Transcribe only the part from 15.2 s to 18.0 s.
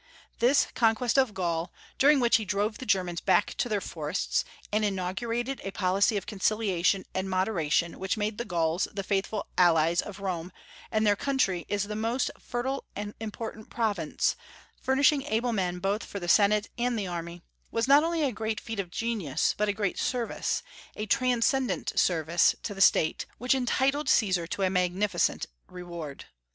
able men both for the Senate and the Army, was